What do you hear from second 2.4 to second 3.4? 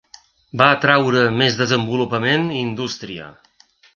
i indústria.